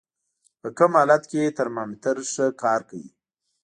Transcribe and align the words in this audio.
په 0.61 0.67
کوم 0.77 0.91
حالت 0.99 1.23
کې 1.31 1.55
ترمامتر 1.57 2.15
ښه 2.31 2.45
کار 2.63 2.79
کوي؟ 2.89 3.09